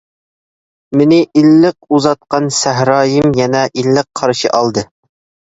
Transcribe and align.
مېنى 1.01 1.19
ئىللىق 1.41 1.77
ئۇزاتقان 1.97 2.49
سەھرايىم 2.61 3.35
يەنە 3.43 3.63
ئىللىق 3.83 4.11
قارشى 4.23 4.53
ئالدى. 4.57 4.87